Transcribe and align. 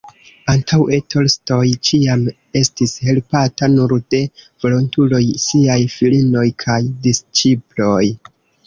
Antaŭe 0.51 0.97
Tolstoj 1.13 1.59
ĉiam 1.89 2.23
estis 2.63 2.95
helpata 3.09 3.71
nur 3.77 3.95
de 4.15 4.25
volontuloj, 4.65 5.23
siaj 5.47 5.81
filinoj 5.99 6.49
kaj 6.67 6.81
«disĉiploj». 7.07 8.05